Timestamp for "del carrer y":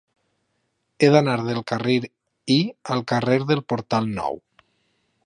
1.49-2.57